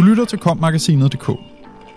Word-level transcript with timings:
Du 0.00 0.04
lytter 0.04 0.24
til 0.24 0.38
kommagasinet.dk, 0.38 1.30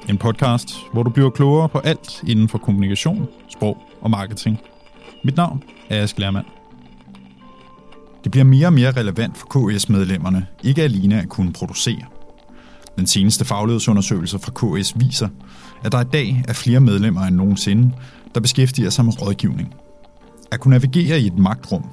en 0.10 0.18
podcast, 0.18 0.76
hvor 0.94 1.04
du 1.04 1.10
bliver 1.10 1.30
klogere 1.30 1.70
på 1.70 1.80
alt 1.80 2.24
inden 2.28 2.50
for 2.50 2.58
kommunikation, 2.58 3.28
sprog 3.50 3.78
og 4.02 4.10
marketing. 4.10 4.60
Mit 5.24 5.36
navn 5.36 5.64
er 5.90 6.04
Ask 6.04 6.20
Lermand. 6.20 6.46
Det 8.24 8.32
bliver 8.32 8.44
mere 8.44 8.68
og 8.68 8.74
mere 8.74 8.92
relevant 8.92 9.38
for 9.38 9.48
KS-medlemmerne 9.48 10.48
ikke 10.64 10.84
alene 10.84 11.22
at 11.22 11.30
kunne 11.30 11.54
producere. 11.54 12.06
Den 12.98 13.08
seneste 13.08 13.46
faglighedsundersøgelse 13.46 14.40
fra 14.40 14.52
KS 14.52 14.94
viser, 15.00 15.28
at 15.84 15.92
der 15.92 16.02
i 16.02 16.10
dag 16.14 16.44
er 16.48 16.54
flere 16.54 16.80
medlemmer 16.80 17.22
end 17.22 17.36
nogensinde, 17.36 17.92
der 18.36 18.42
beskæftiger 18.42 18.90
sig 18.90 19.06
med 19.06 19.22
rådgivning. 19.22 19.74
At 20.52 20.60
kunne 20.60 20.72
navigere 20.72 21.20
i 21.20 21.28
et 21.28 21.38
magtrum, 21.38 21.84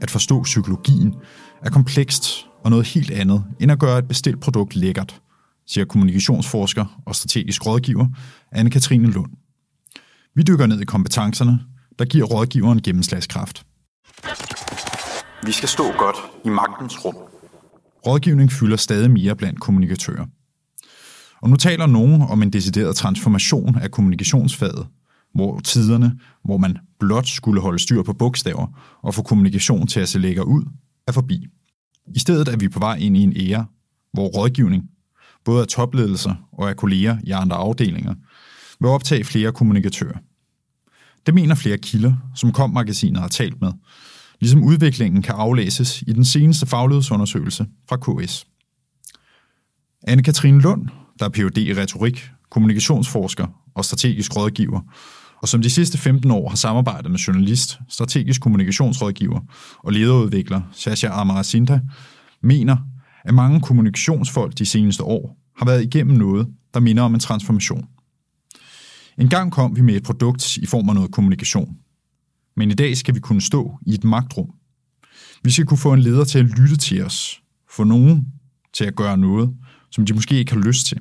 at 0.00 0.10
forstå 0.10 0.42
psykologien, 0.42 1.14
er 1.62 1.70
komplekst 1.70 2.46
og 2.64 2.70
noget 2.70 2.86
helt 2.86 3.10
andet 3.10 3.44
end 3.60 3.72
at 3.72 3.78
gøre 3.78 3.98
et 3.98 4.08
bestilt 4.08 4.40
produkt 4.40 4.76
lækkert, 4.76 5.20
siger 5.68 5.84
kommunikationsforsker 5.84 7.02
og 7.06 7.14
strategisk 7.14 7.66
rådgiver 7.66 8.06
Anne-Katrine 8.54 9.12
Lund. 9.12 9.30
Vi 10.34 10.42
dykker 10.42 10.66
ned 10.66 10.80
i 10.80 10.84
kompetencerne, 10.84 11.60
der 11.98 12.04
giver 12.04 12.26
rådgiveren 12.26 12.82
gennemslagskraft. 12.82 13.66
Vi 15.46 15.52
skal 15.52 15.68
stå 15.68 15.92
godt 15.98 16.16
i 16.44 16.48
magtens 16.48 17.04
rum. 17.04 17.14
Rådgivning 18.06 18.52
fylder 18.52 18.76
stadig 18.76 19.10
mere 19.10 19.36
blandt 19.36 19.60
kommunikatører. 19.60 20.26
Og 21.42 21.50
nu 21.50 21.56
taler 21.56 21.86
nogen 21.86 22.22
om 22.22 22.42
en 22.42 22.52
decideret 22.52 22.96
transformation 22.96 23.78
af 23.78 23.90
kommunikationsfaget, 23.90 24.86
hvor 25.34 25.60
tiderne, 25.60 26.18
hvor 26.44 26.56
man 26.56 26.78
blot 27.00 27.26
skulle 27.26 27.60
holde 27.60 27.78
styr 27.78 28.02
på 28.02 28.12
bogstaver 28.12 28.66
og 29.02 29.14
få 29.14 29.22
kommunikation 29.22 29.86
til 29.86 30.00
at 30.00 30.08
se 30.08 30.18
lækker 30.18 30.42
ud, 30.42 30.64
er 31.06 31.12
forbi. 31.12 31.46
I 32.14 32.18
stedet 32.18 32.48
er 32.48 32.56
vi 32.56 32.68
på 32.68 32.78
vej 32.78 32.96
ind 32.96 33.16
i 33.16 33.22
en 33.22 33.32
ære, 33.36 33.66
hvor 34.12 34.26
rådgivning, 34.26 34.84
både 35.48 35.60
af 35.60 35.66
topledelser 35.66 36.34
og 36.52 36.68
af 36.68 36.76
kolleger 36.76 37.18
i 37.24 37.30
andre 37.30 37.56
afdelinger, 37.56 38.14
vil 38.80 38.88
optage 38.88 39.24
flere 39.24 39.52
kommunikatører. 39.52 40.18
Det 41.26 41.34
mener 41.34 41.54
flere 41.54 41.78
kilder, 41.78 42.14
som 42.34 42.52
kom-magasinet 42.52 43.20
har 43.20 43.28
talt 43.28 43.60
med, 43.60 43.72
ligesom 44.40 44.62
udviklingen 44.62 45.22
kan 45.22 45.34
aflæses 45.34 46.02
i 46.06 46.12
den 46.12 46.24
seneste 46.24 46.66
faglighedsundersøgelse 46.66 47.66
fra 47.88 47.96
KS. 47.96 48.46
Anne-Katrine 50.08 50.60
Lund, 50.60 50.88
der 51.18 51.24
er 51.24 51.28
Ph.D. 51.28 51.58
i 51.58 51.74
retorik, 51.74 52.28
kommunikationsforsker 52.50 53.46
og 53.74 53.84
strategisk 53.84 54.36
rådgiver, 54.36 54.80
og 55.42 55.48
som 55.48 55.62
de 55.62 55.70
sidste 55.70 55.98
15 55.98 56.30
år 56.30 56.48
har 56.48 56.56
samarbejdet 56.56 57.10
med 57.10 57.18
journalist, 57.18 57.78
strategisk 57.88 58.40
kommunikationsrådgiver 58.40 59.40
og 59.78 59.92
lederudvikler 59.92 60.60
Sasha 60.72 61.08
Amarasinta, 61.08 61.80
mener, 62.42 62.76
at 63.24 63.34
mange 63.34 63.60
kommunikationsfolk 63.60 64.58
de 64.58 64.66
seneste 64.66 65.02
år 65.02 65.37
har 65.58 65.64
været 65.64 65.84
igennem 65.84 66.16
noget, 66.16 66.48
der 66.74 66.80
minder 66.80 67.02
om 67.02 67.14
en 67.14 67.20
transformation. 67.20 67.88
En 69.18 69.28
gang 69.28 69.52
kom 69.52 69.76
vi 69.76 69.80
med 69.80 69.94
et 69.94 70.02
produkt 70.02 70.56
i 70.56 70.66
form 70.66 70.88
af 70.88 70.94
noget 70.94 71.10
kommunikation. 71.10 71.76
Men 72.56 72.70
i 72.70 72.74
dag 72.74 72.96
skal 72.96 73.14
vi 73.14 73.20
kunne 73.20 73.40
stå 73.40 73.78
i 73.86 73.94
et 73.94 74.04
magtrum. 74.04 74.50
Vi 75.42 75.50
skal 75.50 75.66
kunne 75.66 75.78
få 75.78 75.92
en 75.92 76.00
leder 76.00 76.24
til 76.24 76.38
at 76.38 76.44
lytte 76.44 76.76
til 76.76 77.04
os. 77.04 77.42
Få 77.70 77.84
nogen 77.84 78.26
til 78.74 78.84
at 78.84 78.96
gøre 78.96 79.18
noget, 79.18 79.54
som 79.90 80.06
de 80.06 80.14
måske 80.14 80.38
ikke 80.38 80.52
har 80.52 80.60
lyst 80.60 80.86
til. 80.86 81.00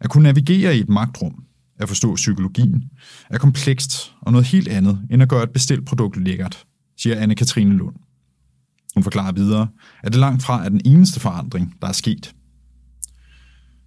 At 0.00 0.10
kunne 0.10 0.22
navigere 0.22 0.76
i 0.76 0.80
et 0.80 0.88
magtrum, 0.88 1.44
at 1.78 1.88
forstå 1.88 2.14
psykologien, 2.14 2.84
er 3.30 3.38
komplekst 3.38 4.14
og 4.20 4.32
noget 4.32 4.46
helt 4.46 4.68
andet 4.68 5.06
end 5.10 5.22
at 5.22 5.28
gøre 5.28 5.42
et 5.42 5.50
bestilt 5.50 5.86
produkt 5.86 6.16
lækkert, 6.16 6.64
siger 6.96 7.26
Anne-Katrine 7.26 7.72
Lund. 7.72 7.96
Hun 8.94 9.02
forklarer 9.02 9.32
videre, 9.32 9.68
at 10.02 10.12
det 10.12 10.20
langt 10.20 10.42
fra 10.42 10.64
er 10.64 10.68
den 10.68 10.80
eneste 10.84 11.20
forandring, 11.20 11.74
der 11.82 11.88
er 11.88 11.92
sket. 11.92 12.34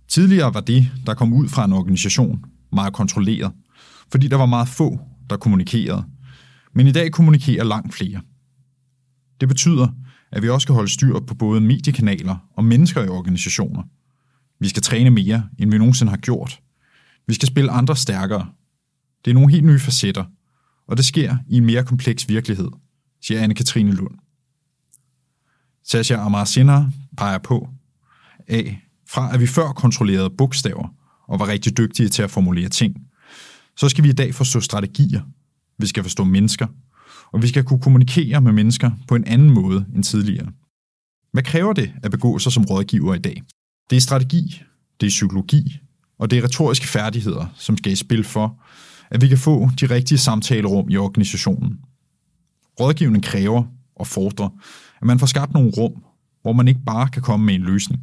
Tidligere 0.08 0.54
var 0.54 0.62
det, 0.62 0.92
der 1.06 1.14
kom 1.14 1.34
ud 1.34 1.50
fra 1.50 1.66
en 1.66 1.74
organisation, 1.74 2.46
meget 2.74 2.94
kontrolleret, 2.94 3.52
fordi 4.12 4.28
der 4.28 4.36
var 4.36 4.46
meget 4.46 4.68
få, 4.68 5.00
der 5.30 5.38
kommunikerede. 5.38 6.06
Men 6.74 6.88
i 6.88 6.92
dag 6.92 7.12
kommunikerer 7.12 7.64
langt 7.64 7.94
flere. 7.94 8.22
Det 9.42 9.48
betyder, 9.48 9.88
at 10.32 10.44
vi 10.44 10.50
også 10.50 10.66
skal 10.66 10.76
holde 10.76 10.92
styr 10.92 11.20
på 11.20 11.36
både 11.36 11.62
mediekanaler 11.62 12.38
og 12.54 12.64
mennesker 12.64 13.04
i 13.04 13.08
organisationer. 13.08 13.84
Vi 14.60 14.68
skal 14.68 14.84
træne 14.84 15.10
mere, 15.10 15.50
end 15.60 15.72
vi 15.72 15.78
nogensinde 15.78 16.10
har 16.10 16.18
gjort. 16.18 16.62
Vi 17.28 17.34
skal 17.34 17.48
spille 17.48 17.72
andre 17.72 17.96
stærkere. 17.96 18.48
Det 19.26 19.32
er 19.32 19.36
nogle 19.36 19.52
helt 19.52 19.66
nye 19.66 19.80
facetter, 19.80 20.24
og 20.88 20.98
det 20.98 21.06
sker 21.06 21.38
i 21.50 21.58
en 21.58 21.66
mere 21.66 21.84
kompleks 21.84 22.30
virkelighed, 22.30 22.70
siger 23.22 23.48
Anne-Katrine 23.48 23.92
Lund. 23.92 24.18
Sasha 25.84 26.16
Amarasina 26.16 26.86
peger 27.18 27.38
på, 27.38 27.70
at 28.48 28.66
fra 29.16 29.34
at 29.34 29.40
vi 29.40 29.48
før 29.48 29.68
kontrollerede 29.68 30.30
bogstaver 30.30 30.94
og 31.28 31.40
var 31.40 31.48
rigtig 31.48 31.78
dygtige 31.78 32.10
til 32.10 32.24
at 32.24 32.32
formulere 32.32 32.70
ting, 32.70 32.96
så 33.78 33.90
skal 33.90 34.04
vi 34.04 34.10
i 34.10 34.14
dag 34.14 34.36
forstå 34.36 34.60
strategier. 34.60 35.22
Vi 35.78 35.88
skal 35.88 36.04
forstå 36.04 36.24
mennesker, 36.24 36.68
og 37.32 37.42
vi 37.42 37.48
skal 37.48 37.64
kunne 37.64 37.82
kommunikere 37.82 38.42
med 38.42 38.52
mennesker 38.52 38.92
på 39.08 39.16
en 39.16 39.26
anden 39.28 39.50
måde 39.50 39.86
end 39.96 40.04
tidligere. 40.04 40.48
Hvad 41.32 41.44
kræver 41.44 41.74
det 41.74 41.94
at 42.04 42.12
begå 42.12 42.40
sig 42.40 42.52
som 42.52 42.66
rådgiver 42.66 43.14
i 43.14 43.20
dag? 43.20 43.44
Det 43.90 43.96
er 43.96 44.02
strategi, 44.02 44.62
det 45.00 45.06
er 45.06 45.10
psykologi, 45.10 45.80
og 46.20 46.32
det 46.32 46.40
er 46.40 46.44
retoriske 46.44 46.88
færdigheder, 46.88 47.46
som 47.56 47.78
skal 47.78 47.92
i 47.92 47.96
spil 47.96 48.24
for, 48.24 48.64
at 49.10 49.22
vi 49.22 49.28
kan 49.28 49.38
få 49.38 49.70
de 49.80 49.86
rigtige 49.86 50.18
samtalerum 50.18 50.90
i 50.90 50.98
organisationen. 50.98 51.80
Rådgivning 52.80 53.24
kræver 53.24 53.64
og 53.96 54.08
fordrer, 54.08 54.50
at 55.02 55.08
man 55.08 55.20
får 55.20 55.28
skabt 55.28 55.54
nogle 55.54 55.72
rum, 55.78 56.04
hvor 56.42 56.54
man 56.54 56.68
ikke 56.68 56.82
bare 56.86 57.10
kan 57.10 57.22
komme 57.22 57.46
med 57.46 57.56
en 57.56 57.62
løsning, 57.62 58.02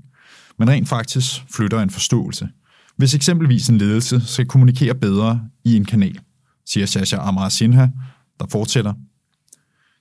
men 0.58 0.70
rent 0.70 0.88
faktisk 0.88 1.42
flytter 1.50 1.80
en 1.80 1.90
forståelse. 1.90 2.48
Hvis 2.96 3.14
eksempelvis 3.14 3.68
en 3.68 3.78
ledelse 3.78 4.20
skal 4.26 4.46
kommunikere 4.46 4.94
bedre 4.94 5.48
i 5.64 5.76
en 5.76 5.84
kanal, 5.84 6.20
siger 6.66 6.86
Sasha 6.86 7.16
Amara 7.16 7.50
Sinha, 7.50 7.86
der 8.40 8.46
fortsætter. 8.50 8.94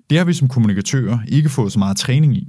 Det 0.09 0.17
har 0.17 0.25
vi 0.25 0.34
som 0.34 0.47
kommunikatører 0.47 1.19
ikke 1.28 1.50
fået 1.50 1.72
så 1.72 1.79
meget 1.79 1.97
træning 1.97 2.38
i. 2.38 2.47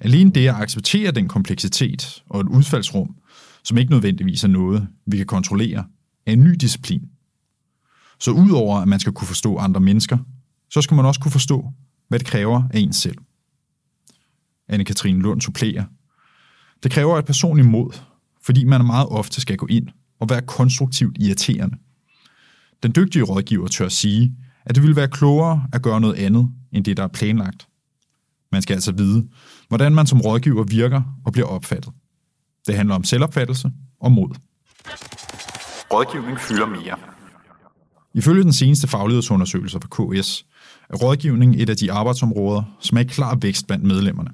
Alene 0.00 0.30
det 0.30 0.48
at 0.48 0.54
acceptere 0.54 1.10
den 1.10 1.28
kompleksitet 1.28 2.22
og 2.28 2.40
et 2.40 2.46
udfaldsrum, 2.46 3.16
som 3.64 3.78
ikke 3.78 3.90
nødvendigvis 3.90 4.44
er 4.44 4.48
noget, 4.48 4.88
vi 5.06 5.16
kan 5.16 5.26
kontrollere, 5.26 5.84
er 6.26 6.32
en 6.32 6.40
ny 6.40 6.54
disciplin. 6.60 7.02
Så 8.20 8.30
udover 8.30 8.78
at 8.78 8.88
man 8.88 9.00
skal 9.00 9.12
kunne 9.12 9.28
forstå 9.28 9.56
andre 9.56 9.80
mennesker, 9.80 10.18
så 10.70 10.82
skal 10.82 10.94
man 10.94 11.04
også 11.04 11.20
kunne 11.20 11.32
forstå, 11.32 11.72
hvad 12.08 12.18
det 12.18 12.28
kræver 12.28 12.62
af 12.70 12.78
en 12.78 12.92
selv. 12.92 13.18
Anne-Katrine 14.72 15.20
Lund 15.20 15.40
supplerer. 15.40 15.84
Det 16.82 16.90
kræver 16.90 17.18
et 17.18 17.24
personligt 17.24 17.68
mod, 17.68 18.00
fordi 18.42 18.64
man 18.64 18.84
meget 18.84 19.08
ofte 19.08 19.40
skal 19.40 19.56
gå 19.56 19.66
ind 19.66 19.88
og 20.20 20.30
være 20.30 20.42
konstruktivt 20.42 21.16
irriterende. 21.20 21.76
Den 22.82 22.92
dygtige 22.96 23.22
rådgiver 23.22 23.68
tør 23.68 23.88
sige, 23.88 24.36
at 24.64 24.74
det 24.74 24.82
ville 24.82 24.96
være 24.96 25.08
klogere 25.08 25.64
at 25.72 25.82
gøre 25.82 26.00
noget 26.00 26.14
andet, 26.14 26.50
end 26.72 26.84
det, 26.84 26.96
der 26.96 27.02
er 27.02 27.08
planlagt. 27.08 27.68
Man 28.52 28.62
skal 28.62 28.74
altså 28.74 28.92
vide, 28.92 29.28
hvordan 29.68 29.94
man 29.94 30.06
som 30.06 30.20
rådgiver 30.20 30.64
virker 30.64 31.02
og 31.24 31.32
bliver 31.32 31.48
opfattet. 31.48 31.92
Det 32.66 32.76
handler 32.76 32.94
om 32.94 33.04
selvopfattelse 33.04 33.72
og 34.00 34.12
mod. 34.12 34.34
Rådgivning 35.92 36.40
fylder 36.40 36.66
mere. 36.66 36.96
Ifølge 38.14 38.42
den 38.42 38.52
seneste 38.52 38.88
faglighedsundersøgelse 38.88 39.78
fra 39.80 39.88
KS, 40.20 40.46
er 40.88 40.96
rådgivning 40.96 41.62
et 41.62 41.70
af 41.70 41.76
de 41.76 41.92
arbejdsområder, 41.92 42.62
som 42.80 42.98
er 42.98 43.02
i 43.02 43.04
klar 43.04 43.34
vækst 43.34 43.66
blandt 43.66 43.84
medlemmerne. 43.84 44.30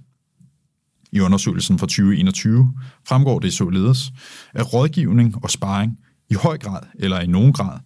I 1.16 1.20
undersøgelsen 1.20 1.78
fra 1.78 1.86
2021 1.86 2.72
fremgår 3.08 3.38
det 3.38 3.52
således, 3.52 4.12
at 4.54 4.72
rådgivning 4.72 5.44
og 5.44 5.50
sparring 5.50 5.98
i 6.30 6.34
høj 6.34 6.58
grad 6.58 6.82
eller 6.98 7.20
i 7.20 7.26
nogen 7.26 7.52
grad 7.52 7.78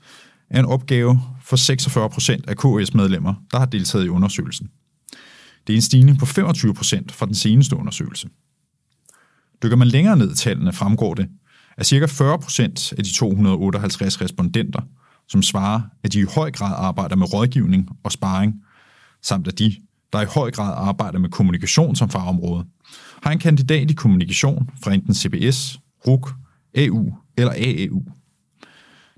er 0.51 0.59
en 0.61 0.65
opgave 0.65 1.21
for 1.43 1.57
46 1.57 2.11
procent 2.11 2.49
af 2.49 2.57
KS-medlemmer, 2.57 3.35
der 3.53 3.59
har 3.59 3.67
deltaget 3.67 4.05
i 4.05 4.09
undersøgelsen. 4.09 4.69
Det 5.67 5.73
er 5.73 5.77
en 5.77 5.83
stigning 5.83 6.19
på 6.19 6.27
25 6.27 6.75
procent 6.75 7.13
fra 7.13 7.27
den 7.27 7.35
seneste 7.35 7.77
undersøgelse. 7.77 8.29
Dykker 9.63 9.77
man 9.77 9.89
længere 9.89 10.17
ned 10.17 10.33
i 10.33 10.37
tallene, 10.37 10.73
fremgår 10.73 11.15
det, 11.15 11.29
at 11.77 11.87
ca. 11.87 12.07
40 12.07 12.39
procent 12.39 12.93
af 12.93 13.05
de 13.05 13.15
258 13.15 14.21
respondenter, 14.21 14.81
som 15.29 15.43
svarer, 15.43 15.81
at 16.05 16.13
de 16.13 16.21
i 16.21 16.27
høj 16.35 16.51
grad 16.51 16.75
arbejder 16.77 17.17
med 17.17 17.35
rådgivning 17.35 17.89
og 18.05 18.13
sparring, 18.13 18.55
samt 19.23 19.49
at 19.49 19.59
de, 19.59 19.77
der 20.13 20.21
i 20.21 20.25
høj 20.25 20.51
grad 20.51 20.75
arbejder 20.77 21.19
med 21.19 21.29
kommunikation 21.29 21.97
som 21.97 22.11
fagområde, 22.11 22.65
har 23.23 23.33
en 23.33 23.39
kandidat 23.39 23.91
i 23.91 23.95
kommunikation 23.95 24.71
fra 24.83 24.95
enten 24.95 25.15
CBS, 25.15 25.81
RUK, 26.07 26.35
AU 26.77 27.15
eller 27.39 27.53
AAU. 27.53 28.03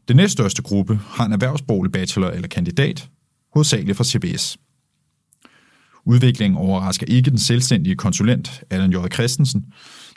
Den 0.08 0.16
næststørste 0.16 0.62
gruppe 0.62 1.00
har 1.06 1.26
en 1.26 1.32
erhvervsbolig 1.32 1.92
bachelor 1.92 2.28
eller 2.28 2.48
kandidat, 2.48 3.10
hovedsageligt 3.54 3.96
fra 3.96 4.04
CBS. 4.04 4.58
Udviklingen 6.04 6.58
overrasker 6.58 7.06
ikke 7.06 7.30
den 7.30 7.38
selvstændige 7.38 7.96
konsulent 7.96 8.62
Allan 8.70 8.92
J. 8.92 8.96
Christensen, 9.12 9.64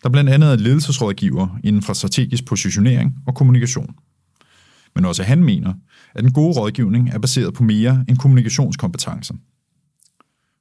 der 0.04 0.10
blandt 0.10 0.30
andet 0.30 0.51
er 0.51 0.56
ledelsesrådgiver 0.56 1.60
inden 1.63 1.81
for 1.81 1.94
strategisk 1.94 2.45
positionering 2.45 3.13
og 3.28 3.36
kommunikation. 3.36 3.95
Men 4.95 5.06
også 5.06 5.24
han 5.24 5.44
mener, 5.44 5.74
at 6.16 6.24
den 6.24 6.33
gode 6.33 6.60
rådgivning 6.60 7.10
er 7.10 7.19
baseret 7.19 7.54
på 7.54 7.63
mere 7.63 8.06
end 8.10 8.18
kommunikationskompetencer. 8.18 9.36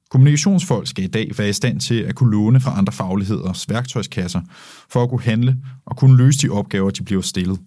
Kommunikationsfolk 0.09 0.87
skal 0.87 1.03
i 1.03 1.07
dag 1.07 1.31
være 1.37 1.49
i 1.49 1.53
stand 1.53 1.79
til 1.79 1.95
at 1.95 2.15
kunne 2.15 2.31
låne 2.31 2.59
fra 2.59 2.77
andre 2.77 2.93
fagligheders 2.93 3.69
værktøjskasser 3.69 4.41
for 4.89 5.03
at 5.03 5.09
kunne 5.09 5.21
handle 5.21 5.57
og 5.85 5.97
kunne 5.97 6.17
løse 6.17 6.39
de 6.39 6.49
opgaver, 6.49 6.89
de 6.89 7.03
bliver 7.03 7.21
stillet. 7.21 7.59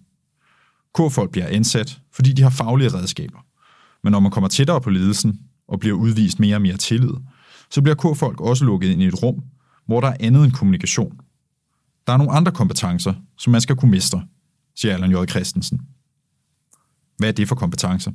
K-folk 0.95 1.31
bliver 1.31 1.47
ansat, 1.47 2.01
fordi 2.11 2.33
de 2.33 2.41
har 2.41 2.49
faglige 2.49 2.93
redskaber. 2.93 3.45
Men 4.03 4.11
når 4.11 4.19
man 4.19 4.31
kommer 4.31 4.47
tættere 4.47 4.81
på 4.81 4.89
ledelsen 4.89 5.39
og 5.67 5.79
bliver 5.79 5.95
udvist 5.95 6.39
mere 6.39 6.55
og 6.55 6.61
mere 6.61 6.77
tillid, 6.77 7.13
så 7.71 7.81
bliver 7.81 7.95
K-folk 7.95 8.41
også 8.41 8.65
lukket 8.65 8.89
ind 8.89 9.01
i 9.01 9.05
et 9.05 9.23
rum, 9.23 9.43
hvor 9.85 10.01
der 10.01 10.07
er 10.07 10.17
andet 10.19 10.43
end 10.43 10.51
kommunikation. 10.51 11.19
Der 12.07 12.13
er 12.13 12.17
nogle 12.17 12.31
andre 12.33 12.51
kompetencer, 12.51 13.13
som 13.37 13.51
man 13.51 13.61
skal 13.61 13.75
kunne 13.75 13.91
mestre, 13.91 14.23
siger 14.75 14.93
Allan 14.93 15.11
J. 15.11 15.29
Christensen. 15.29 15.81
Hvad 17.17 17.29
er 17.29 17.33
det 17.33 17.47
for 17.47 17.55
kompetencer? 17.55 18.11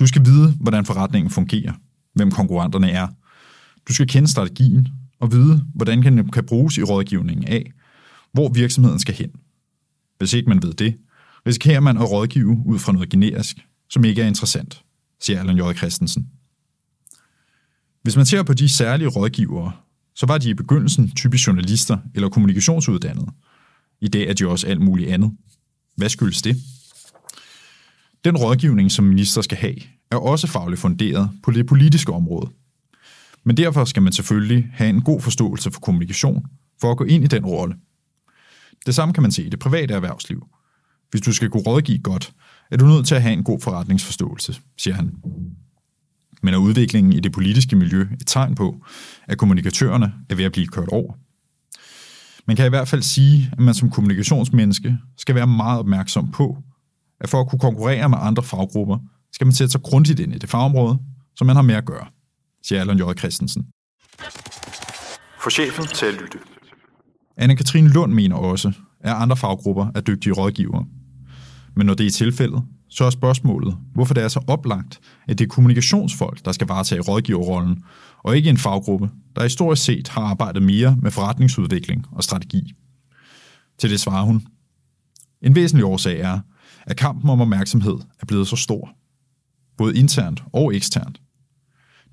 Du 0.00 0.06
skal 0.06 0.24
vide, 0.24 0.56
hvordan 0.60 0.84
forretningen 0.84 1.30
fungerer, 1.30 1.72
hvem 2.14 2.30
konkurrenterne 2.30 2.90
er. 2.90 3.08
Du 3.88 3.94
skal 3.94 4.08
kende 4.08 4.28
strategien 4.28 4.88
og 5.20 5.32
vide, 5.32 5.64
hvordan 5.74 6.02
den 6.02 6.30
kan 6.30 6.46
bruges 6.46 6.78
i 6.78 6.82
rådgivningen 6.82 7.48
af, 7.48 7.72
hvor 8.32 8.48
virksomheden 8.48 8.98
skal 8.98 9.14
hen. 9.14 9.30
Hvis 10.18 10.32
ikke 10.32 10.48
man 10.48 10.62
ved 10.62 10.72
det, 10.72 10.96
risikerer 11.46 11.80
man 11.80 11.96
at 11.96 12.10
rådgive 12.10 12.62
ud 12.66 12.78
fra 12.78 12.92
noget 12.92 13.08
generisk, 13.08 13.66
som 13.90 14.04
ikke 14.04 14.22
er 14.22 14.26
interessant, 14.26 14.82
siger 15.20 15.40
Allan 15.40 15.56
J. 15.56 15.76
Christensen. 15.76 16.28
Hvis 18.02 18.16
man 18.16 18.26
ser 18.26 18.42
på 18.42 18.52
de 18.52 18.68
særlige 18.68 19.08
rådgivere, 19.08 19.72
så 20.14 20.26
var 20.26 20.38
de 20.38 20.50
i 20.50 20.54
begyndelsen 20.54 21.10
typisk 21.10 21.46
journalister 21.46 21.98
eller 22.14 22.28
kommunikationsuddannede. 22.28 23.30
I 24.00 24.08
dag 24.08 24.28
er 24.28 24.32
de 24.32 24.48
også 24.48 24.66
alt 24.66 24.80
muligt 24.80 25.10
andet. 25.10 25.32
Hvad 25.96 26.08
skyldes 26.08 26.42
det? 26.42 26.56
Den 28.24 28.36
rådgivning, 28.36 28.92
som 28.92 29.04
minister 29.04 29.42
skal 29.42 29.58
have, 29.58 29.76
er 30.10 30.16
også 30.16 30.46
fagligt 30.46 30.80
funderet 30.80 31.30
på 31.42 31.50
det 31.50 31.66
politiske 31.66 32.12
område. 32.12 32.50
Men 33.44 33.56
derfor 33.56 33.84
skal 33.84 34.02
man 34.02 34.12
selvfølgelig 34.12 34.70
have 34.72 34.90
en 34.90 35.02
god 35.02 35.20
forståelse 35.20 35.70
for 35.70 35.80
kommunikation 35.80 36.46
for 36.80 36.90
at 36.90 36.96
gå 36.96 37.04
ind 37.04 37.24
i 37.24 37.26
den 37.26 37.46
rolle. 37.46 37.74
Det 38.86 38.94
samme 38.94 39.14
kan 39.14 39.22
man 39.22 39.32
se 39.32 39.44
i 39.44 39.48
det 39.48 39.58
private 39.58 39.94
erhvervsliv. 39.94 40.46
Hvis 41.10 41.20
du 41.20 41.32
skal 41.32 41.48
kunne 41.48 41.62
rådgive 41.62 41.98
godt, 41.98 42.32
er 42.70 42.76
du 42.76 42.86
nødt 42.86 43.06
til 43.06 43.14
at 43.14 43.22
have 43.22 43.32
en 43.32 43.44
god 43.44 43.60
forretningsforståelse, 43.60 44.60
siger 44.76 44.94
han. 44.94 45.12
Men 46.42 46.54
er 46.54 46.58
udviklingen 46.58 47.12
i 47.12 47.20
det 47.20 47.32
politiske 47.32 47.76
miljø 47.76 48.06
et 48.20 48.26
tegn 48.26 48.54
på, 48.54 48.84
at 49.28 49.38
kommunikatørerne 49.38 50.14
er 50.30 50.34
ved 50.34 50.44
at 50.44 50.52
blive 50.52 50.66
kørt 50.66 50.88
over? 50.88 51.14
Man 52.46 52.56
kan 52.56 52.66
i 52.66 52.68
hvert 52.68 52.88
fald 52.88 53.02
sige, 53.02 53.50
at 53.52 53.58
man 53.58 53.74
som 53.74 53.90
kommunikationsmenneske 53.90 54.98
skal 55.16 55.34
være 55.34 55.46
meget 55.46 55.78
opmærksom 55.78 56.30
på, 56.30 56.58
at 57.20 57.28
for 57.28 57.40
at 57.40 57.48
kunne 57.48 57.58
konkurrere 57.58 58.08
med 58.08 58.18
andre 58.20 58.42
faggrupper, 58.42 58.98
skal 59.32 59.46
man 59.46 59.52
sætte 59.52 59.72
sig 59.72 59.82
grundigt 59.82 60.20
ind 60.20 60.34
i 60.34 60.38
det 60.38 60.50
fagområde, 60.50 60.98
som 61.36 61.46
man 61.46 61.56
har 61.56 61.62
med 61.62 61.74
at 61.74 61.84
gøre, 61.84 62.06
siger 62.66 62.80
Allan 62.80 62.98
J. 62.98 63.02
Christensen. 63.18 63.66
For 65.42 65.50
chefen 65.50 65.86
til 65.86 66.06
at 66.06 66.14
lytte. 66.14 66.38
Anne-Katrine 67.40 67.88
Lund 67.88 68.12
mener 68.12 68.36
også, 68.36 68.72
at 69.00 69.12
andre 69.12 69.36
faggrupper 69.36 69.86
er 69.94 70.00
dygtige 70.00 70.32
rådgivere. 70.32 70.84
Men 71.76 71.86
når 71.86 71.94
det 71.94 72.06
er 72.06 72.10
tilfældet, 72.10 72.62
så 72.88 73.04
er 73.04 73.10
spørgsmålet, 73.10 73.76
hvorfor 73.94 74.14
det 74.14 74.22
er 74.22 74.28
så 74.28 74.40
oplagt, 74.46 75.00
at 75.28 75.38
det 75.38 75.44
er 75.44 75.48
kommunikationsfolk, 75.48 76.44
der 76.44 76.52
skal 76.52 76.66
varetage 76.66 77.00
rådgiverrollen, 77.00 77.84
og 78.18 78.36
ikke 78.36 78.50
en 78.50 78.58
faggruppe, 78.58 79.10
der 79.36 79.42
historisk 79.42 79.84
set 79.84 80.08
har 80.08 80.22
arbejdet 80.22 80.62
mere 80.62 80.96
med 81.02 81.10
forretningsudvikling 81.10 82.06
og 82.12 82.24
strategi. 82.24 82.72
Til 83.78 83.90
det 83.90 84.00
svarer 84.00 84.24
hun. 84.24 84.46
En 85.42 85.54
væsentlig 85.54 85.84
årsag 85.84 86.20
er, 86.20 86.40
at 86.86 86.96
kampen 86.96 87.30
om 87.30 87.40
opmærksomhed 87.40 87.98
er 88.20 88.26
blevet 88.26 88.48
så 88.48 88.56
stor. 88.56 88.90
Både 89.80 89.98
internt 89.98 90.42
og 90.52 90.74
eksternt. 90.74 91.20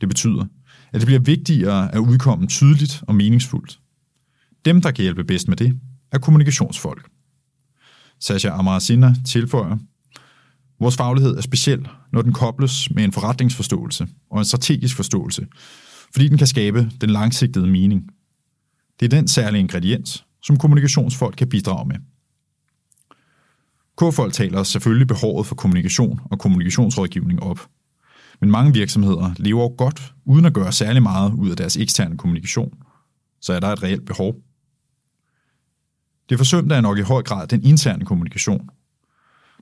Det 0.02 0.10
betyder, 0.10 0.46
at 0.94 1.02
det 1.02 1.06
bliver 1.06 1.20
vigtigere 1.20 1.96
at 1.96 2.00
udkomme 2.00 2.48
tydeligt 2.48 3.04
og 3.08 3.16
meningsfuldt. 3.16 3.80
Dem, 4.66 4.82
der 4.82 4.92
kan 4.92 5.04
hjælpe 5.04 5.24
bedst 5.24 5.48
med 5.48 5.58
det, 5.58 5.80
er 6.12 6.20
kommunikationsfolk. 6.20 7.10
Sasha 8.20 8.50
Amarasina 8.50 9.16
tilføjer, 9.26 9.78
Vores 10.80 10.98
faglighed 10.98 11.38
er 11.38 11.42
speciel, 11.42 11.88
når 12.12 12.22
den 12.22 12.34
kobles 12.34 12.92
med 12.92 13.04
en 13.04 13.12
forretningsforståelse 13.12 14.08
og 14.30 14.40
en 14.40 14.46
strategisk 14.46 14.96
forståelse, 14.96 15.48
fordi 16.14 16.28
den 16.28 16.38
kan 16.38 16.48
skabe 16.48 16.92
den 17.02 17.10
langsigtede 17.10 17.68
mening. 17.68 18.10
Det 19.00 19.06
er 19.06 19.18
den 19.18 19.28
særlige 19.28 19.60
ingrediens, 19.60 20.26
som 20.44 20.58
kommunikationsfolk 20.58 21.36
kan 21.36 21.50
bidrage 21.50 21.88
med. 21.88 21.96
K-folk 23.98 24.34
taler 24.34 24.64
selvfølgelig 24.64 25.08
behovet 25.08 25.48
for 25.48 25.56
kommunikation 25.56 26.20
og 26.32 26.40
kommunikationsrådgivning 26.40 27.44
op. 27.44 27.68
Men 28.40 28.52
mange 28.52 28.74
virksomheder 28.74 29.32
lever 29.38 29.76
godt 29.76 30.14
uden 30.26 30.46
at 30.46 30.54
gøre 30.54 30.72
særlig 30.72 31.04
meget 31.04 31.34
ud 31.34 31.50
af 31.50 31.58
deres 31.58 31.78
eksterne 31.78 32.18
kommunikation. 32.18 32.74
Så 33.42 33.54
er 33.54 33.60
der 33.60 33.68
et 33.68 33.84
reelt 33.84 34.06
behov. 34.06 34.36
Det 36.30 36.38
forsømte 36.38 36.76
er 36.76 36.82
nok 36.82 36.98
i 36.98 37.02
høj 37.02 37.24
grad 37.24 37.48
den 37.48 37.64
interne 37.64 38.06
kommunikation. 38.06 38.70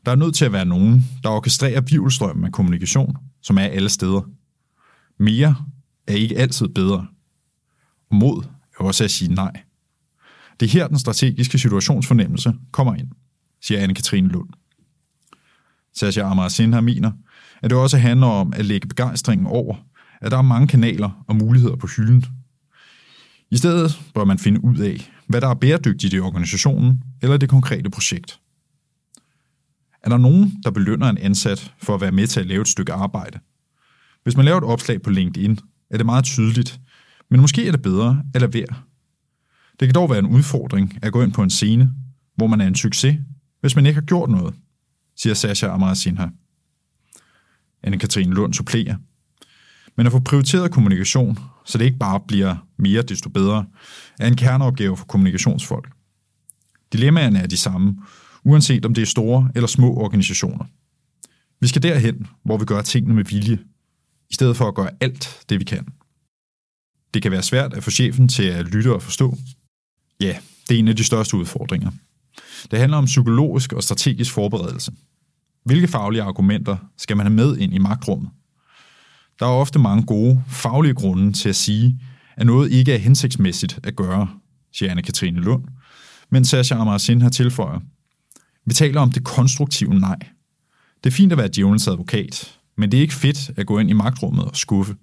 Der 0.05 0.11
er 0.11 0.15
nødt 0.15 0.35
til 0.35 0.45
at 0.45 0.53
være 0.53 0.65
nogen, 0.65 1.05
der 1.23 1.29
orkestrerer 1.29 1.81
virvelstrømmen 1.81 2.45
af 2.45 2.51
kommunikation, 2.51 3.17
som 3.41 3.57
er 3.57 3.61
alle 3.63 3.89
steder. 3.89 4.21
Mere 5.17 5.55
er 6.07 6.13
ikke 6.13 6.37
altid 6.37 6.67
bedre. 6.67 7.07
Og 8.09 8.15
mod 8.15 8.43
er 8.79 8.83
også 8.83 9.03
at 9.03 9.11
sige 9.11 9.33
nej. 9.33 9.51
Det 10.59 10.65
er 10.65 10.69
her, 10.69 10.87
den 10.87 10.99
strategiske 10.99 11.59
situationsfornemmelse 11.59 12.53
kommer 12.71 12.95
ind, 12.95 13.07
siger 13.65 13.87
Anne-Katrine 13.87 14.27
Lund. 14.27 14.49
Sasha 15.93 16.21
Amara 16.21 16.49
Sinha 16.49 16.81
mener, 16.81 17.11
at 17.61 17.69
det 17.69 17.77
også 17.77 17.97
handler 17.97 18.27
om 18.27 18.53
at 18.55 18.65
lægge 18.65 18.87
begejstringen 18.87 19.47
over, 19.47 19.75
at 20.21 20.31
der 20.31 20.37
er 20.37 20.41
mange 20.41 20.67
kanaler 20.67 21.23
og 21.27 21.35
muligheder 21.35 21.75
på 21.75 21.87
hylden. 21.87 22.25
I 23.51 23.57
stedet 23.57 24.01
bør 24.13 24.23
man 24.23 24.39
finde 24.39 24.63
ud 24.63 24.77
af, 24.77 25.11
hvad 25.27 25.41
der 25.41 25.47
er 25.47 25.53
bæredygtigt 25.53 26.13
i 26.13 26.19
organisationen 26.19 27.03
eller 27.21 27.37
det 27.37 27.49
konkrete 27.49 27.89
projekt. 27.89 28.39
Er 30.03 30.09
der 30.09 30.17
nogen, 30.17 30.61
der 30.63 30.71
belønner 30.71 31.09
en 31.09 31.17
ansat 31.17 31.73
for 31.81 31.95
at 31.95 32.01
være 32.01 32.11
med 32.11 32.27
til 32.27 32.39
at 32.39 32.45
lave 32.45 32.61
et 32.61 32.67
stykke 32.67 32.93
arbejde? 32.93 33.39
Hvis 34.23 34.35
man 34.35 34.45
laver 34.45 34.57
et 34.57 34.63
opslag 34.63 35.01
på 35.01 35.09
LinkedIn, 35.09 35.59
er 35.89 35.97
det 35.97 36.05
meget 36.05 36.25
tydeligt, 36.25 36.79
men 37.29 37.41
måske 37.41 37.67
er 37.67 37.71
det 37.71 37.81
bedre 37.81 38.23
at 38.33 38.53
værd. 38.53 38.83
Det 39.79 39.87
kan 39.87 39.95
dog 39.95 40.09
være 40.09 40.19
en 40.19 40.25
udfordring 40.25 40.99
at 41.01 41.13
gå 41.13 41.21
ind 41.23 41.33
på 41.33 41.43
en 41.43 41.49
scene, 41.49 41.91
hvor 42.35 42.47
man 42.47 42.61
er 42.61 42.67
en 42.67 42.75
succes, 42.75 43.17
hvis 43.61 43.75
man 43.75 43.85
ikke 43.85 43.99
har 43.99 44.05
gjort 44.05 44.29
noget, 44.29 44.55
siger 45.15 45.33
Sasha 45.33 45.67
Amarasinha. 45.67 46.27
Anne-Katrine 47.87 48.33
Lund 48.33 48.53
supplerer. 48.53 48.95
Men 49.97 50.05
at 50.05 50.11
få 50.11 50.19
prioriteret 50.19 50.71
kommunikation, 50.71 51.39
så 51.65 51.77
det 51.77 51.85
ikke 51.85 51.97
bare 51.97 52.19
bliver 52.27 52.67
mere 52.77 53.01
desto 53.01 53.29
bedre, 53.29 53.65
er 54.19 54.27
en 54.27 54.35
kerneopgave 54.35 54.97
for 54.97 55.05
kommunikationsfolk. 55.05 55.91
Dilemmaerne 56.93 57.39
er 57.39 57.47
de 57.47 57.57
samme, 57.57 57.95
uanset 58.43 58.85
om 58.85 58.93
det 58.93 59.01
er 59.01 59.05
store 59.05 59.51
eller 59.55 59.67
små 59.67 59.95
organisationer. 59.95 60.65
Vi 61.59 61.67
skal 61.67 61.83
derhen, 61.83 62.27
hvor 62.43 62.57
vi 62.57 62.65
gør 62.65 62.81
tingene 62.81 63.15
med 63.15 63.23
vilje, 63.23 63.59
i 64.29 64.33
stedet 64.33 64.57
for 64.57 64.67
at 64.67 64.75
gøre 64.75 64.89
alt 64.99 65.39
det, 65.49 65.59
vi 65.59 65.63
kan. 65.63 65.87
Det 67.13 67.21
kan 67.21 67.31
være 67.31 67.43
svært 67.43 67.73
at 67.73 67.83
få 67.83 67.91
chefen 67.91 68.27
til 68.27 68.43
at 68.43 68.65
lytte 68.65 68.93
og 68.93 69.01
forstå. 69.01 69.37
Ja, 70.19 70.37
det 70.69 70.75
er 70.75 70.79
en 70.79 70.87
af 70.87 70.95
de 70.95 71.03
største 71.03 71.37
udfordringer. 71.37 71.91
Det 72.71 72.79
handler 72.79 72.97
om 72.97 73.05
psykologisk 73.05 73.73
og 73.73 73.83
strategisk 73.83 74.31
forberedelse. 74.31 74.91
Hvilke 75.65 75.87
faglige 75.87 76.23
argumenter 76.23 76.77
skal 76.97 77.17
man 77.17 77.25
have 77.25 77.35
med 77.35 77.57
ind 77.57 77.73
i 77.73 77.77
magtrummet? 77.77 78.29
Der 79.39 79.45
er 79.45 79.49
ofte 79.49 79.79
mange 79.79 80.03
gode 80.05 80.43
faglige 80.47 80.93
grunde 80.93 81.33
til 81.33 81.49
at 81.49 81.55
sige, 81.55 81.99
at 82.35 82.45
noget 82.45 82.71
ikke 82.71 82.93
er 82.93 82.97
hensigtsmæssigt 82.97 83.79
at 83.83 83.95
gøre, 83.95 84.29
siger 84.73 84.95
Anne-Katrine 84.95 85.39
Lund, 85.39 85.63
men 86.29 86.45
Sasha 86.45 86.75
Amarsin 86.75 87.21
har 87.21 87.29
tilføjer, 87.29 87.79
vi 88.65 88.73
taler 88.73 89.01
om 89.01 89.11
det 89.11 89.23
konstruktive 89.23 89.93
nej. 89.93 90.17
Det 91.03 91.09
er 91.09 91.15
fint 91.15 91.31
at 91.31 91.37
være 91.37 91.49
djævelens 91.55 91.87
advokat, 91.87 92.59
men 92.77 92.91
det 92.91 92.97
er 92.97 93.01
ikke 93.01 93.13
fedt 93.13 93.51
at 93.57 93.67
gå 93.67 93.79
ind 93.79 93.89
i 93.89 93.93
magtrummet 93.93 94.45
og 94.45 94.55
skuffe. 94.55 94.95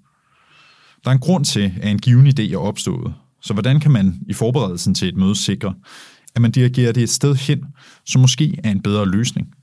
Der 1.04 1.10
er 1.10 1.14
en 1.14 1.20
grund 1.20 1.44
til, 1.44 1.72
at 1.80 1.90
en 1.90 1.98
given 1.98 2.26
idé 2.26 2.52
er 2.52 2.58
opstået, 2.58 3.14
så 3.42 3.52
hvordan 3.52 3.80
kan 3.80 3.90
man 3.90 4.20
i 4.28 4.32
forberedelsen 4.32 4.94
til 4.94 5.08
et 5.08 5.16
møde 5.16 5.36
sikre, 5.36 5.74
at 6.34 6.42
man 6.42 6.50
dirigerer 6.50 6.92
det 6.92 7.02
et 7.02 7.10
sted 7.10 7.34
hen, 7.34 7.64
som 8.04 8.20
måske 8.20 8.60
er 8.64 8.70
en 8.70 8.82
bedre 8.82 9.08
løsning, 9.08 9.54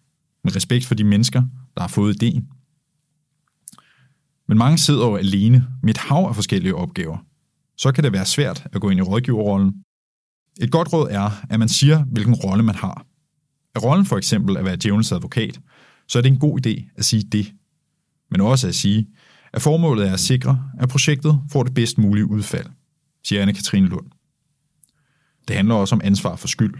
med 0.43 0.55
respekt 0.55 0.85
for 0.85 0.95
de 0.95 1.03
mennesker, 1.03 1.41
der 1.75 1.81
har 1.81 1.87
fået 1.87 2.15
ideen. 2.15 2.47
Men 4.47 4.57
mange 4.57 4.77
sidder 4.77 5.07
jo 5.07 5.15
alene 5.15 5.67
med 5.83 5.89
et 5.89 5.97
hav 5.97 6.25
af 6.29 6.35
forskellige 6.35 6.75
opgaver. 6.75 7.17
Så 7.77 7.91
kan 7.91 8.03
det 8.03 8.13
være 8.13 8.25
svært 8.25 8.67
at 8.73 8.81
gå 8.81 8.89
ind 8.89 8.99
i 8.99 9.03
rådgiverrollen. 9.03 9.73
Et 10.61 10.71
godt 10.71 10.93
råd 10.93 11.07
er, 11.11 11.31
at 11.49 11.59
man 11.59 11.69
siger, 11.69 12.03
hvilken 12.03 12.35
rolle 12.35 12.63
man 12.63 12.75
har. 12.75 13.05
Er 13.75 13.79
rollen 13.79 14.05
for 14.05 14.17
eksempel 14.17 14.57
at 14.57 14.65
være 14.65 14.75
djævelens 14.75 15.11
advokat, 15.11 15.59
så 16.07 16.17
er 16.17 16.21
det 16.21 16.31
en 16.31 16.39
god 16.39 16.65
idé 16.65 16.91
at 16.95 17.05
sige 17.05 17.23
det. 17.23 17.53
Men 18.31 18.41
også 18.41 18.67
at 18.67 18.75
sige, 18.75 19.07
at 19.53 19.61
formålet 19.61 20.07
er 20.07 20.13
at 20.13 20.19
sikre, 20.19 20.69
at 20.79 20.89
projektet 20.89 21.41
får 21.51 21.63
det 21.63 21.73
bedst 21.73 21.97
mulige 21.97 22.25
udfald, 22.25 22.65
siger 23.23 23.45
Anne-Katrine 23.45 23.87
Lund. 23.87 24.05
Det 25.49 25.57
handler 25.57 25.75
også 25.75 25.95
om 25.95 26.01
ansvar 26.03 26.35
for 26.35 26.47
skyld. 26.47 26.73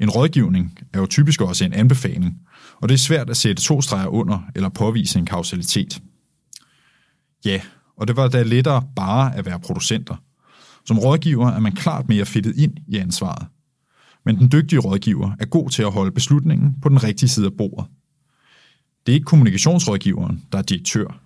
En 0.00 0.10
rådgivning 0.10 0.78
er 0.92 0.98
jo 0.98 1.06
typisk 1.06 1.40
også 1.40 1.64
en 1.64 1.72
anbefaling, 1.72 2.40
og 2.82 2.88
det 2.88 2.94
er 2.94 2.98
svært 2.98 3.30
at 3.30 3.36
sætte 3.36 3.62
to 3.62 3.82
streger 3.82 4.06
under 4.06 4.38
eller 4.54 4.68
påvise 4.68 5.18
en 5.18 5.26
kausalitet. 5.26 6.02
Ja, 7.44 7.60
og 7.96 8.08
det 8.08 8.16
var 8.16 8.28
da 8.28 8.42
lettere 8.42 8.82
bare 8.96 9.36
at 9.36 9.46
være 9.46 9.60
producenter. 9.60 10.16
Som 10.86 10.98
rådgiver 10.98 11.48
er 11.48 11.60
man 11.60 11.72
klart 11.72 12.08
mere 12.08 12.26
fedtet 12.26 12.56
ind 12.56 12.72
i 12.88 12.96
ansvaret. 12.96 13.46
Men 14.24 14.38
den 14.38 14.52
dygtige 14.52 14.78
rådgiver 14.78 15.32
er 15.40 15.46
god 15.46 15.70
til 15.70 15.82
at 15.82 15.92
holde 15.92 16.10
beslutningen 16.10 16.74
på 16.82 16.88
den 16.88 17.04
rigtige 17.04 17.28
side 17.28 17.46
af 17.46 17.52
bordet. 17.52 17.86
Det 19.06 19.12
er 19.12 19.14
ikke 19.14 19.24
kommunikationsrådgiveren, 19.24 20.44
der 20.52 20.58
er 20.58 20.62
direktør. 20.62 21.20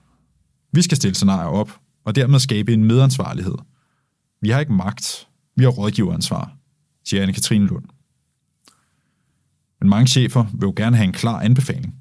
Vi 0.72 0.82
skal 0.82 0.96
stille 0.96 1.14
scenarier 1.14 1.48
op, 1.48 1.78
og 2.04 2.16
dermed 2.16 2.38
skabe 2.38 2.72
en 2.72 2.84
medansvarlighed. 2.84 3.54
Vi 4.40 4.48
har 4.50 4.60
ikke 4.60 4.72
magt, 4.72 5.28
vi 5.56 5.64
har 5.64 5.70
rådgiveransvar, 5.70 6.57
siger 7.08 7.26
Anne-Katrine 7.26 7.66
Lund. 7.66 7.84
Men 9.80 9.90
mange 9.90 10.06
chefer 10.06 10.44
vil 10.52 10.66
jo 10.66 10.72
gerne 10.76 10.96
have 10.96 11.06
en 11.06 11.12
klar 11.12 11.40
anbefaling. 11.40 11.94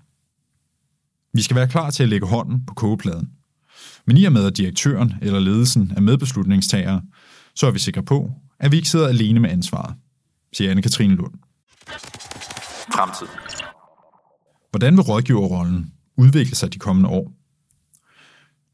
Vi 1.33 1.41
skal 1.41 1.55
være 1.55 1.67
klar 1.67 1.89
til 1.89 2.03
at 2.03 2.09
lægge 2.09 2.27
hånden 2.27 2.65
på 2.65 2.73
kogepladen. 2.73 3.29
Men 4.05 4.17
i 4.17 4.25
og 4.25 4.33
med, 4.33 4.45
at 4.45 4.57
direktøren 4.57 5.13
eller 5.21 5.39
ledelsen 5.39 5.93
er 5.95 6.01
medbeslutningstagere, 6.01 7.01
så 7.55 7.67
er 7.67 7.71
vi 7.71 7.79
sikre 7.79 8.03
på, 8.03 8.31
at 8.59 8.71
vi 8.71 8.77
ikke 8.77 8.89
sidder 8.89 9.07
alene 9.07 9.39
med 9.39 9.49
ansvaret, 9.49 9.95
siger 10.53 10.71
Anne-Katrine 10.71 11.15
Lund. 11.15 11.33
Fremtid. 12.93 13.27
Hvordan 14.71 14.97
vil 14.97 15.03
rådgiverrollen 15.03 15.93
udvikle 16.17 16.55
sig 16.55 16.73
de 16.73 16.79
kommende 16.79 17.09
år? 17.09 17.31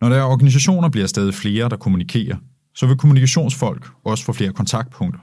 Når 0.02 0.10
der 0.10 0.16
er 0.16 0.24
organisationer 0.24 0.90
bliver 0.90 1.08
stadig 1.08 1.34
flere, 1.34 1.70
der 1.70 1.78
kommunikerer, 1.78 2.38
så 2.76 2.88
vil 2.88 2.98
kommunikationsfolk 2.98 3.92
også 4.04 4.24
få 4.24 4.34
flere 4.34 4.54
kontaktpunkter. 4.54 5.20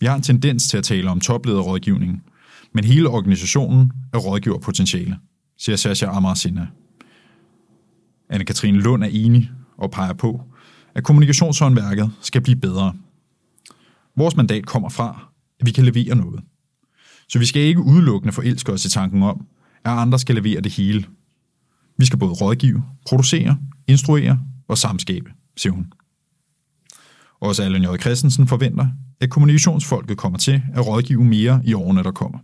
Vi 0.00 0.06
har 0.06 0.14
en 0.14 0.22
tendens 0.22 0.68
til 0.68 0.76
at 0.76 0.84
tale 0.84 1.10
om 1.10 1.20
toplederrådgivning, 1.20 2.22
men 2.72 2.84
hele 2.84 3.08
organisationen 3.08 3.92
er 4.12 4.18
rådgiverpotentiale, 4.18 5.18
siger 5.58 5.76
Sasha 5.76 6.06
Amarasina. 6.06 6.66
Anne-Katrine 8.32 8.80
Lund 8.80 9.04
er 9.04 9.08
enig 9.12 9.50
og 9.78 9.90
peger 9.90 10.12
på, 10.12 10.42
at 10.94 11.04
kommunikationshåndværket 11.04 12.10
skal 12.20 12.40
blive 12.40 12.56
bedre. 12.56 12.94
Vores 14.16 14.36
mandat 14.36 14.66
kommer 14.66 14.88
fra, 14.88 15.28
at 15.60 15.66
vi 15.66 15.70
kan 15.70 15.84
levere 15.84 16.14
noget. 16.14 16.40
Så 17.28 17.38
vi 17.38 17.46
skal 17.46 17.62
ikke 17.62 17.80
udelukkende 17.80 18.32
forelske 18.32 18.72
os 18.72 18.84
i 18.84 18.90
tanken 18.90 19.22
om, 19.22 19.46
at 19.84 19.92
andre 19.92 20.18
skal 20.18 20.34
levere 20.34 20.60
det 20.60 20.72
hele. 20.72 21.04
Vi 21.98 22.04
skal 22.06 22.18
både 22.18 22.32
rådgive, 22.32 22.84
producere, 23.06 23.58
instruere 23.86 24.40
og 24.68 24.78
samskabe, 24.78 25.30
siger 25.56 25.72
hun. 25.72 25.92
Også 27.46 27.62
Allen 27.62 27.82
J. 27.82 27.86
Christensen 28.00 28.46
forventer, 28.46 28.86
at 29.20 29.30
kommunikationsfolket 29.30 30.16
kommer 30.16 30.38
til 30.38 30.62
at 30.74 30.86
rådgive 30.86 31.24
mere 31.24 31.60
i 31.64 31.74
årene, 31.74 32.02
der 32.02 32.10
kommer. 32.10 32.38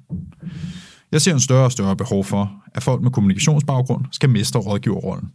Jeg 1.13 1.21
ser 1.21 1.35
en 1.35 1.41
større 1.41 1.65
og 1.65 1.73
større 1.73 1.97
behov 1.97 2.25
for, 2.25 2.53
at 2.75 2.83
folk 2.83 3.03
med 3.03 3.11
kommunikationsbaggrund 3.11 4.05
skal 4.13 4.31
mestre 4.31 4.61
rådgiverrollen. 4.61 5.29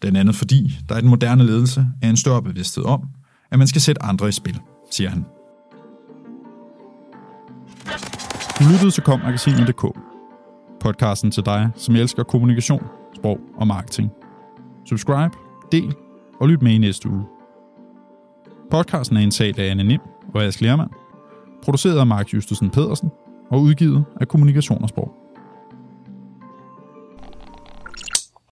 Blandt 0.00 0.18
andet 0.18 0.34
fordi 0.34 0.78
der 0.88 0.98
i 0.98 1.00
den 1.00 1.08
moderne 1.08 1.44
ledelse 1.44 1.86
er 2.02 2.10
en 2.10 2.16
større 2.16 2.42
bevidsthed 2.42 2.84
om, 2.84 3.02
at 3.52 3.58
man 3.58 3.68
skal 3.68 3.80
sætte 3.80 4.02
andre 4.02 4.28
i 4.28 4.32
spil, 4.32 4.60
siger 4.90 5.10
han. 5.10 5.24
Du 8.58 8.64
lyttede 8.72 8.90
til 8.90 9.02
kommagasinet.dk. 9.02 9.84
Podcasten 10.80 11.30
til 11.30 11.46
dig, 11.46 11.70
som 11.76 11.96
elsker 11.96 12.22
kommunikation, 12.22 12.82
sprog 13.16 13.38
og 13.56 13.66
marketing. 13.66 14.10
Subscribe, 14.88 15.36
del 15.72 15.94
og 16.40 16.48
lyt 16.48 16.62
med 16.62 16.72
i 16.72 16.78
næste 16.78 17.08
uge. 17.10 17.35
Podcasten 18.70 19.16
er 19.16 19.20
indtalt 19.20 19.58
af 19.58 19.70
Anne 19.70 19.84
Nim 19.84 20.00
og 20.34 20.44
Ask 20.44 20.60
Lermand, 20.60 20.90
produceret 21.62 21.98
af 21.98 22.06
Mark 22.06 22.34
Justusen 22.34 22.70
Pedersen 22.70 23.10
og 23.50 23.60
udgivet 23.60 24.04
af 24.20 24.28
Kommunikation 24.28 24.82
og 24.82 24.88
Sprog. 24.88 25.15